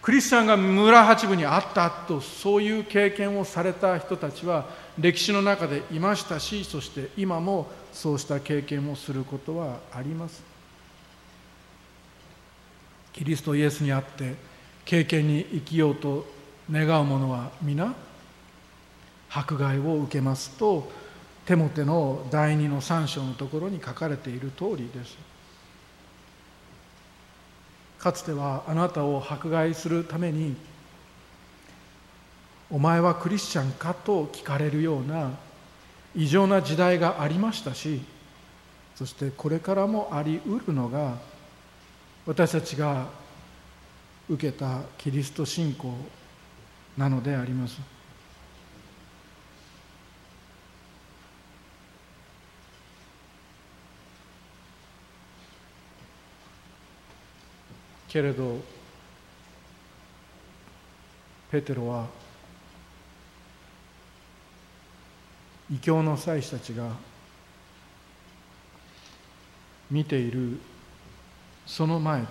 [0.00, 4.66] クリスチャンが村八分にあったとそういう経験をされた人たちは
[4.98, 10.42] 歴史の中でいましたしそして今もそうした経験をすることはあります。
[13.12, 14.34] キリストイエスにあって
[14.84, 16.26] 経験に生きようと
[16.70, 17.94] 願う者は皆
[19.30, 20.90] 迫害を受けますと
[21.44, 25.16] テモテの第二の三章のところに書かれている通りです。
[27.98, 30.56] かつてはあなたを迫害するために
[32.70, 35.30] お前はクリスチャンかと聞かれるような
[36.14, 38.02] 異常な時代がありましたし
[38.94, 41.18] そしてこれからもありうるのが
[42.26, 43.08] 私たちが
[44.28, 45.94] 受けたキリスト信仰
[46.96, 47.80] なのであります。
[58.08, 58.60] けれど
[61.50, 62.06] ペテロは
[65.70, 66.90] 異教の祭司たちが
[69.90, 70.58] 見ている
[71.66, 72.26] その前で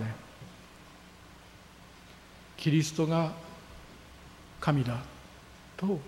[2.58, 3.32] キリストが
[4.60, 4.98] 神だ
[5.78, 6.00] と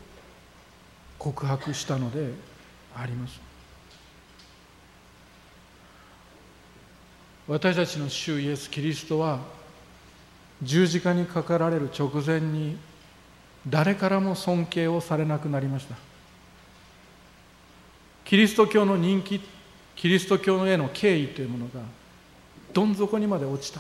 [1.18, 2.34] 告白したので
[2.96, 3.40] あります。
[7.48, 9.40] 私たちの主イエス・キリストは
[10.62, 12.78] 十字架にかかられる直前に
[13.68, 16.13] 誰からも尊敬をされなくなりました。
[18.34, 19.40] キリスト教の人気
[19.96, 21.82] キリスト教への敬意というものが
[22.74, 23.80] どん底にまで落ちた。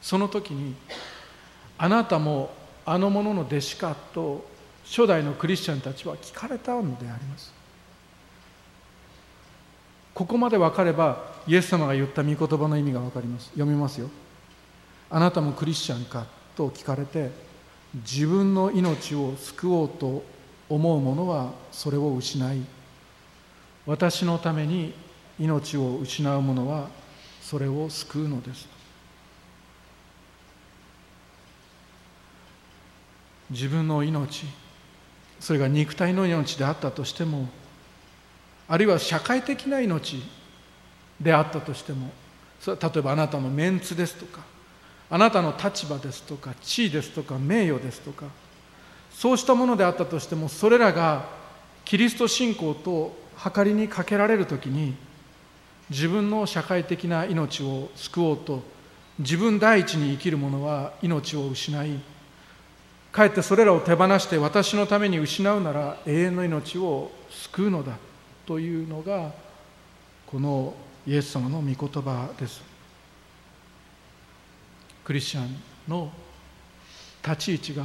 [0.00, 0.74] その時に
[1.76, 2.50] あなたも
[2.86, 4.48] あの者の弟子かと
[4.86, 7.52] 初代のクリスチャンたちは聞かれたのであります。
[10.14, 13.48] ここまで分かればイエス様が言った御言葉の意味が分かります。
[13.48, 14.08] 読みますよ。
[15.10, 16.24] あなたもクリスチャンか
[16.56, 17.30] と聞かれて
[17.96, 20.24] 自分の命を救おうと
[20.70, 22.79] 思う者はそれを失い
[23.86, 24.94] 私のために
[25.38, 26.88] 命を失う者は
[27.40, 28.80] それを救うのです。
[33.50, 34.46] 自分の命
[35.40, 37.48] それが肉体の命であったとしても
[38.68, 40.22] あるいは社会的な命
[41.20, 42.10] であったとしても
[42.64, 44.42] 例えばあなたのメンツですとか
[45.10, 48.26] あなたの立場ですとか地位ですとか名誉ですとか
[49.10, 51.24] そうしたものであったとしてもそれらが
[51.84, 54.94] キリスト信仰と計りにかけられる時に
[55.88, 58.62] 自分の社会的な命を救おうと
[59.18, 62.00] 自分第一に生きる者は命を失い
[63.12, 67.96] かえってそれらを手放して私のために失うなら永遠の命を救うのだ
[68.46, 69.32] というのが
[70.26, 70.74] この
[71.06, 72.62] イエス様の御言葉です。
[75.04, 75.56] クリスチャン
[75.88, 76.12] の
[77.24, 77.84] 立ち位置が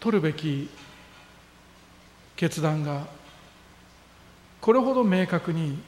[0.00, 0.68] 取るべき
[2.36, 3.06] 決断が
[4.64, 5.78] これほど明確に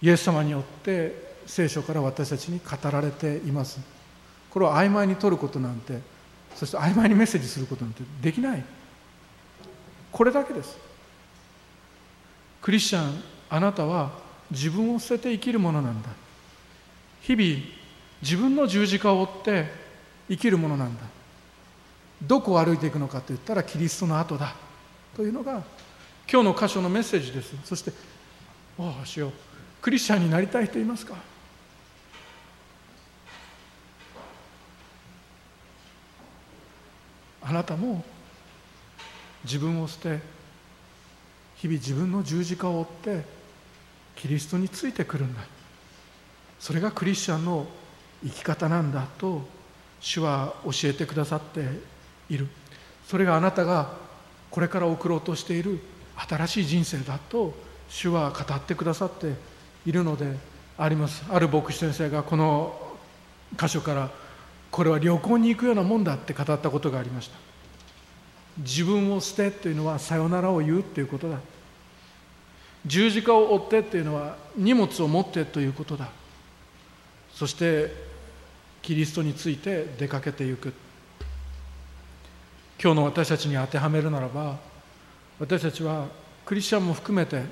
[0.00, 3.80] イエス様によって聖書から私たちに語られています。
[4.48, 5.98] これを曖昧に取ることなんて
[6.54, 8.62] そして曖昧にメッセージすることなんてできない。
[10.12, 10.78] これだけです。
[12.60, 13.12] クリスチャン
[13.50, 14.12] あなたは
[14.48, 16.10] 自分を捨てて生きるものなんだ。
[17.22, 17.60] 日々
[18.22, 19.66] 自分の十字架を追って
[20.28, 21.02] 生きるものなんだ。
[22.22, 24.54] どこを歩いていくのかといったらキリストの後だ。
[25.16, 25.64] というのが
[26.30, 27.54] 今日の箇所のメッセージです。
[27.64, 27.92] そして
[28.78, 29.32] 「おおしよ
[29.80, 31.14] クリスチャンになりたい人いますか?」
[37.42, 38.04] あなたも
[39.44, 40.20] 自分を捨て
[41.56, 43.24] 日々自分の十字架を追って
[44.16, 45.42] キリストについてくるんだ。
[46.58, 47.66] それがクリスチャンの
[48.22, 49.46] 生き方なんだと
[50.00, 51.66] 主は教えてくださって
[52.30, 52.48] いる。
[53.08, 53.94] それがあなたが
[54.50, 55.80] これから送ろうとしている
[56.16, 57.54] 新しい人生だと
[57.88, 59.34] 主は語ってくださって
[59.84, 60.36] いるので
[60.78, 61.24] あります。
[61.30, 62.78] ある牧師先生がこの
[63.58, 64.10] 箇所から
[64.70, 67.36] これは旅行に行くようなもんだって語ったことがありました。
[68.58, 71.38] 自分を捨てというのはさよならを言うということだ。
[72.86, 76.08] 十字架を追ってというのは荷物を持ってということだ。
[77.32, 77.94] そして
[78.80, 80.72] キリストについて出かけていく。
[82.82, 84.56] 今日の私たちに当てはめるならば
[85.42, 86.06] 私たちは
[86.46, 87.42] クリスチャンも含めて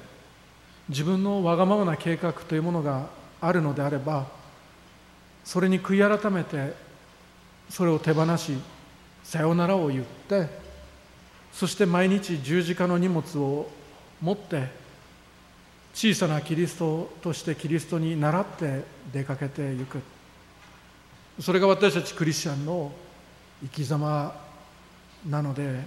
[0.89, 3.09] 自分のわがままな計画というものが
[3.41, 4.29] あるのであれば
[5.43, 6.73] それに悔い改めて
[7.69, 8.53] それを手放し
[9.25, 10.47] さよならを言って
[11.53, 13.69] そして毎日十字架の荷物を
[14.23, 14.69] 持って
[15.93, 20.01] 小さなキリストとしてキリストに倣って出かけていく。
[21.41, 22.93] それが私たちクリスチャンの
[23.63, 24.33] 生き様
[25.29, 25.81] なので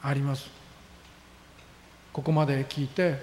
[0.00, 0.59] あります。
[2.12, 3.18] ここまで聞いて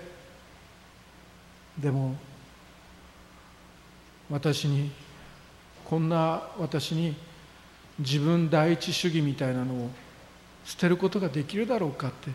[1.78, 2.16] でも
[4.30, 4.92] 私に
[5.86, 7.16] こんな私に
[8.00, 9.90] 自分第一主義みたいなのを
[10.66, 12.32] 捨てることができるだろうかって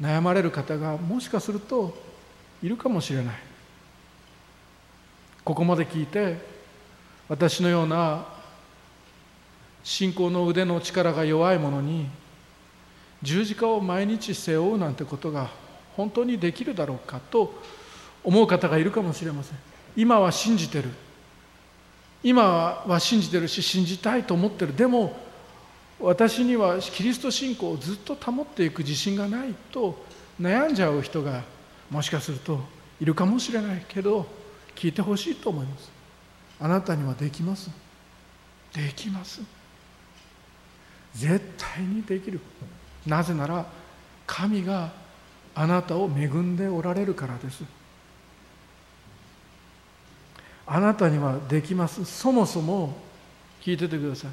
[0.00, 1.96] 悩まれる方がもしかすると
[2.62, 3.34] いるかもしれない。
[5.44, 6.38] ここまで聞いて
[7.28, 8.26] 私のような
[9.82, 12.08] 信仰の腕の力が弱い者に
[13.22, 15.50] 十字架を毎日背負うなんてことが
[15.96, 17.54] 本当にできるだろうかと
[18.22, 19.58] 思う方がいるかもしれません。
[19.96, 20.88] 今は信じてる。
[22.22, 24.74] 今は信じてるし信じたいと思ってる。
[24.74, 25.16] でも
[26.00, 30.04] 私にはキリスト信仰をずっと保っていく自信がないと
[30.40, 31.42] 悩んじゃう人が
[31.90, 32.60] もしかすると
[33.00, 34.26] いるかもしれないけど
[34.74, 35.90] 聞いてほしいと思います。
[36.60, 37.70] あなたにはできます。
[38.72, 39.42] できます。
[41.14, 42.40] 絶対にできる。
[43.06, 43.66] なぜなら
[44.26, 44.90] 神が
[45.54, 47.62] あなたを恵んでおられるからです。
[50.66, 52.04] あなたにはできます。
[52.04, 52.96] そもそも
[53.62, 54.30] 聞いててください。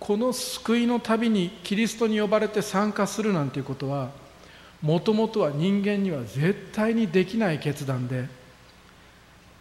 [0.00, 4.10] この救いの旅にキリストに呼ばれて参加するなんていうことは
[4.82, 8.28] もともとは人間には絶対にできない決断で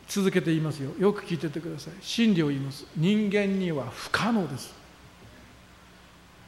[0.08, 0.92] 続けて言いますよ。
[1.00, 1.94] よく聞いててください。
[2.02, 2.86] 真理を言います。
[2.96, 4.74] 人間には不可能です。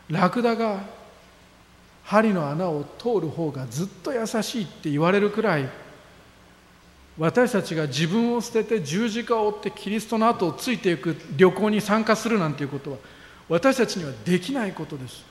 [0.10, 0.84] ラクダが
[2.06, 5.70] 針の穴を通る方がずっと優しいって言われるくらい
[7.18, 12.98] 私たちが自分を捨てて十字架を追ってキリストの後をついていく旅行に参加するなんていうことは
[13.48, 15.24] 私たちにはできないことです。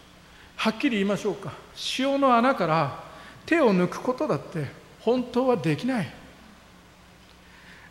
[0.56, 1.52] はっきり言いましょうか。
[1.74, 3.04] 潮の穴から
[3.44, 4.66] 手を抜くことだって
[5.00, 6.10] 本当はできない。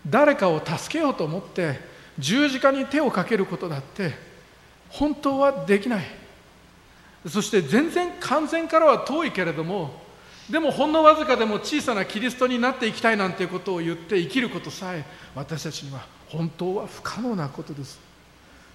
[0.07, 1.79] 誰かを助けようと思って
[2.17, 4.13] 十字架に手をかけることだって
[4.89, 6.22] 本当はできない。
[7.27, 10.01] そして全然完全からは遠いけれども
[10.49, 15.05] でもほんのわずかでも小さなキリストになっていきたいなんていうことを言って生きることさえ
[15.35, 17.99] 私たちには本当は不可能なことです。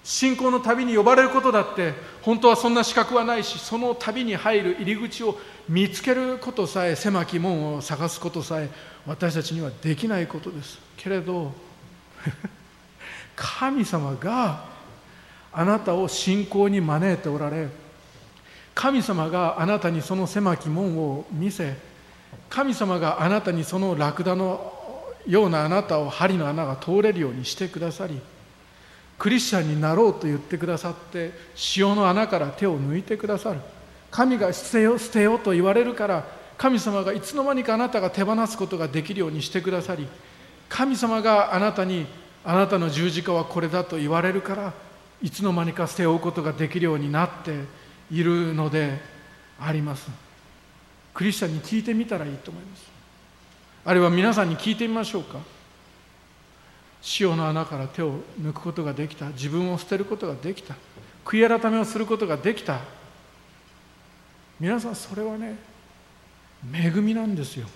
[0.03, 5.37] 信仰の旅に呼ばれることだって本当はそんな資格はないしその旅に入る入り口を
[5.67, 8.69] 見つけることさえ狭き門を探すことさえ
[9.05, 10.79] 私たちにはできないことです。
[10.97, 11.53] けれど
[13.35, 14.65] 神様が
[15.51, 17.67] あなたを信仰に招いておられ
[18.75, 21.75] 神様があなたにその狭き門を見せ
[22.49, 24.73] 神様があなたにそのラクダの
[25.27, 28.19] ようなあなたを針の穴が通れるようにしてくださり
[29.17, 33.59] クリスチャンになろうと言ってくださって潮の穴から手を抜いてくださる。
[34.11, 36.25] 神が捨てよ捨てよと言われるから
[36.57, 40.07] 神様がいつの間にかあなたが手放すことができるようにしてくださり
[40.67, 42.05] 神様があなたに
[42.43, 44.73] あなたの十字架はこれだと言われるから
[45.21, 47.65] いつの間にか捨て負うことができるようになって
[48.11, 48.99] いるので
[49.59, 50.09] あります。
[51.13, 52.83] クリスチャンに聞いてみたらいいと思います。
[53.85, 55.39] あるいは皆さんに聞いてみましょうか。
[57.01, 59.27] 潮の穴から手を抜くことができた。
[59.29, 60.75] 自分を捨てることができた。
[61.25, 62.79] 悔い改めをすることができた。
[64.59, 65.55] 皆さんそれはね
[66.73, 67.67] 恵みなんですよ。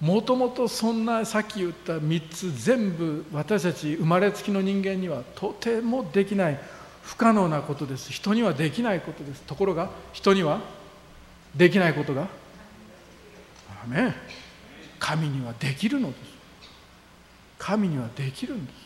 [0.00, 6.60] もともとそんなさっき言った3つ全部私たち生まれつきの人間にはとてもできない。
[7.06, 8.12] 不可能なことです。
[8.12, 9.42] 人にはできないことです。
[9.42, 10.60] ところが人には
[11.54, 12.28] できないことが。
[14.98, 16.20] 神にはできるのです。
[17.58, 18.76] 神にはできるんです。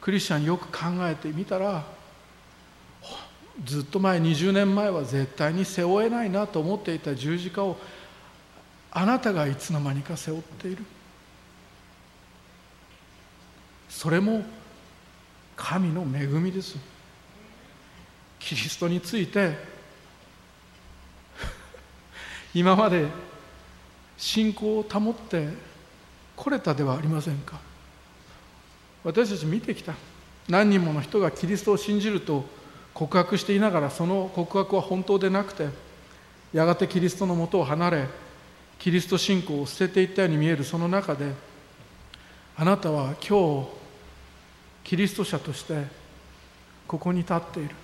[0.00, 1.84] クリスチャンよく考えてみたら
[3.64, 7.76] ずっと前20年前は絶対に背負えないなと思っていた十字架を
[8.90, 10.84] あなたがいつの間にか背負っている。
[13.88, 14.42] それも
[15.60, 16.76] 神の恵みです。
[18.38, 19.54] キリストについて
[22.54, 23.06] 今まで
[24.16, 25.48] 信仰を保って
[26.34, 27.60] これたではありませんか。
[29.04, 29.94] 私たち見てきた。
[30.48, 32.44] 何人もの人がキリストを信じると
[32.94, 35.68] 告白していながらその告白は本当でなくて
[36.52, 38.06] やがてキリストのもとを離れ
[38.78, 41.32] キリスト信仰を捨てていったように見えるその中で
[42.56, 43.79] あなたは今日
[44.84, 45.84] キリスト者として
[46.88, 47.74] ここに立っている。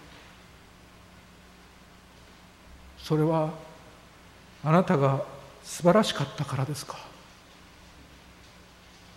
[2.98, 3.52] それは
[4.64, 5.22] あなたが
[5.62, 6.96] 素晴らしかったからですか？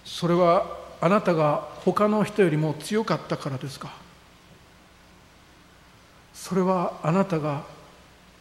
[0.05, 3.91] それはあなたが他の人よりも強かったからですか？
[6.34, 7.63] それはあなたが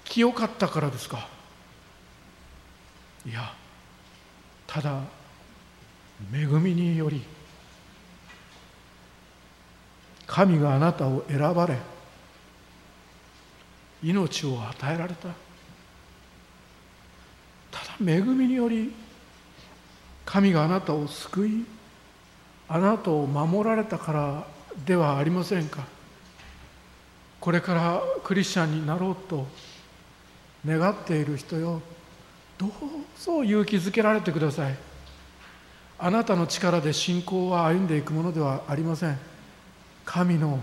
[0.05, 1.27] 清かったからですか？
[3.27, 3.55] いや
[4.67, 5.01] ただ
[6.33, 7.23] 恵みにより
[10.29, 11.77] 神があなたを選ばれ
[14.05, 15.29] 命を与えられた。
[17.73, 18.93] ただ恵みにより
[20.25, 21.65] 神があなたを救い
[22.69, 24.47] あなたを守られたから
[24.85, 25.83] ではありませんか。
[27.41, 29.47] これからクリスチャンになろうと
[30.67, 31.81] 願っている人よ。
[32.59, 32.71] どう
[33.19, 34.77] ぞ勇気づけられてください。
[35.99, 39.19] あなたの力で信仰は歩んでいくものではありません。
[40.11, 40.59] 神の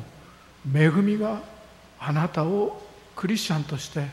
[0.74, 1.40] 恵みが
[2.00, 2.82] あなたを
[3.16, 4.08] クリスチャンとして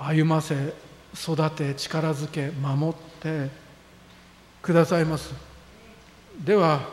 [0.00, 0.74] 歩ませ
[1.14, 3.48] 育て力づけ守って
[4.60, 5.32] くださいます。
[6.44, 6.88] では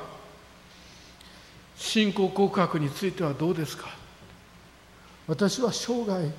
[1.76, 3.90] 信仰告白についてはどうですか？
[5.28, 6.30] 私は生涯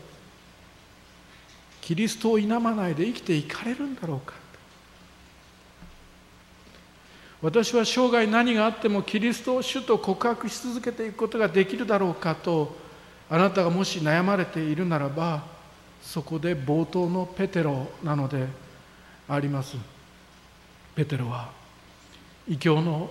[1.80, 4.34] キリストを否まないで生きていかれるんだろうか？
[7.46, 12.74] 私は生涯何があってもキリストを主と告白し続けていくことができるだろうかと
[13.30, 15.44] あなたがもし悩まれているならば
[16.02, 18.48] そこで冒頭のペテロなので
[19.28, 19.76] あります。
[20.96, 21.52] ペテロは
[22.48, 23.08] 異教の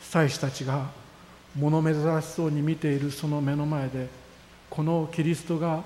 [0.00, 0.90] 祭司たちが
[1.54, 4.08] 物珍しそうに見ているその目の前で
[4.70, 5.84] このキリストが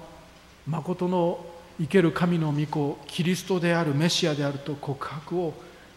[0.67, 1.45] まことの
[1.79, 5.53] 生ける神の御子キリストであるメシアであると告白を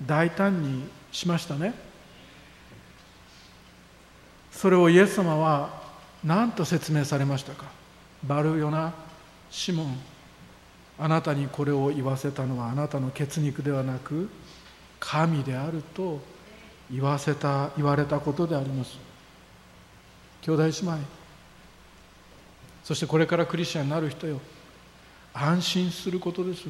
[0.06, 0.84] 大胆に
[1.14, 1.85] しましたね。
[4.56, 5.84] それをイエス様は
[6.24, 7.66] 何と説明されましたか？
[8.24, 8.94] バルヨナ
[9.52, 9.98] シモン。
[10.98, 14.30] あなたにこれを言わせたのはあなたの血肉ではなく
[14.98, 16.22] 神であると
[16.90, 18.98] 言わせた言われたことであります。
[20.42, 20.98] 兄弟姉妹。
[22.86, 24.40] そしてこれからクリスチャンになる人よ。
[25.34, 26.66] 安心することです。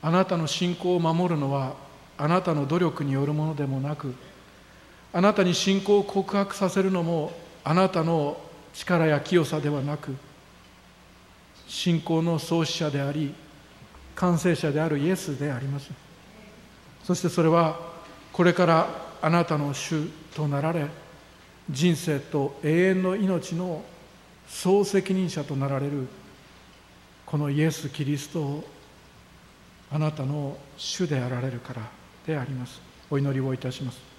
[0.00, 1.74] あなたの信仰を守るのは
[2.16, 4.14] あなたの努力によるものでもなく
[5.16, 7.32] あなたに信仰を告白させるのも
[7.64, 8.36] あなたの
[8.74, 10.14] 力や清さではなく
[11.66, 13.34] 信仰の創始者であり
[14.14, 15.90] 完成者であるイエスであります。
[17.02, 17.80] そしてそれは
[18.30, 18.88] これから
[19.22, 20.04] あなたの主
[20.34, 20.86] となられ
[21.70, 23.82] 人生と永遠の命の
[24.46, 26.08] 総責任者となられる
[27.24, 28.64] このイエス・キリストを
[29.90, 31.88] あなたの主であられるから
[32.26, 32.82] であります。
[33.10, 34.15] お祈りをいたします。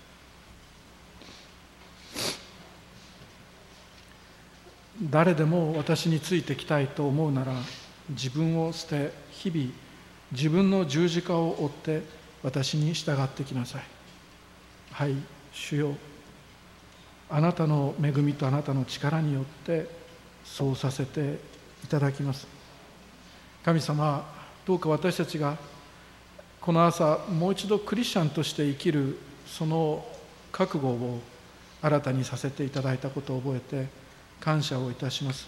[5.02, 7.54] 誰でも私についてきたいと思うなら
[8.10, 9.72] 自分を捨て日々
[10.32, 12.02] 自分の十字架を追って
[12.44, 13.84] 私に従ってきなさい。
[14.92, 15.16] はい
[15.52, 15.96] 主よ。
[17.30, 19.88] あなたの恵みとあなたの力によって
[20.44, 21.40] そうさせて
[21.84, 22.48] いただきます。
[23.64, 24.26] 神様
[24.66, 25.58] どうか私たちが
[26.60, 30.06] この朝もう一度クリスチャンとして生きるその
[30.52, 31.22] 覚悟を
[31.82, 34.07] 新たにさせていただいたことを覚えて
[34.40, 35.48] 感謝をいたします。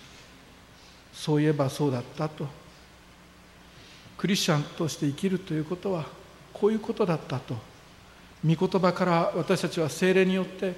[1.13, 2.47] そういえばそうだったと。
[4.17, 6.05] クリスチャンとして生きるということは
[6.53, 7.55] こういうことだったと。
[8.45, 10.73] 御言葉から私たちは精霊によって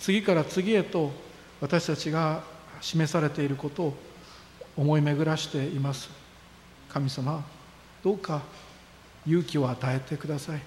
[0.00, 1.12] 次から次へと
[1.60, 2.42] 私たちが
[2.80, 3.96] 示されていることを
[4.76, 6.10] 思い巡らしています。
[6.88, 7.44] 神様
[8.02, 8.42] どうか
[9.26, 10.60] 勇気を与えてください。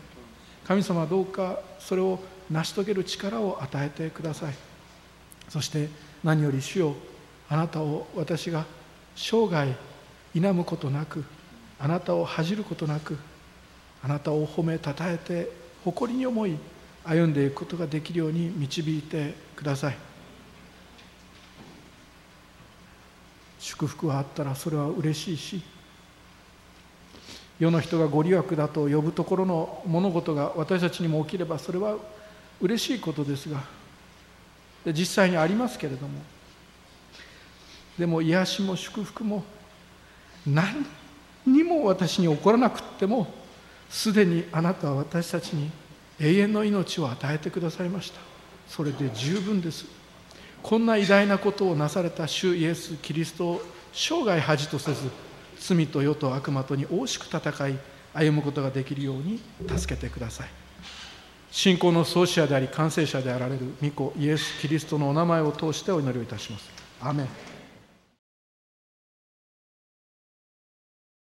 [0.65, 2.19] 神様どうかそれを
[2.49, 4.53] 成し遂げる力を与えてください。
[5.49, 5.89] そして
[6.23, 6.95] 何より主よ
[7.49, 8.65] あなたを私が
[9.15, 9.73] 生涯
[10.33, 11.23] 否むことなく
[11.79, 13.17] あなたを恥じることなく
[14.03, 15.49] あなたを褒めたたえて
[15.83, 16.57] 誇りに思い
[17.03, 19.97] 歩んでいくことができるように導いてください。
[23.59, 25.61] 祝福があったらそれは嬉しいし
[27.59, 31.97] 世の人がご利益だと呼ぶところの物事が私たちにも起きればそれは
[32.61, 33.63] 嬉しいことですが
[34.93, 36.21] 実際にありますけれども。
[37.97, 39.43] でも癒しも祝福も
[40.45, 40.85] 何
[41.45, 43.27] にも私に起こらなくっても
[43.89, 45.71] すでにあなたは私たちに
[46.19, 48.19] 永遠の命を与えてくださいました。
[48.67, 49.85] それで十分です。
[50.61, 53.61] こんな偉大なことをなされた主イエス・キリストを
[53.93, 55.09] 生涯恥とせず
[55.59, 57.79] 罪と世と悪魔とに惜しく戦い
[58.13, 60.66] 歩むことができるように助けてください。
[61.51, 66.69] 信仰の創始者であり完成者であられる御子イエス・キリストのお名前を通してお祈りをいたします。
[67.01, 67.25] アメ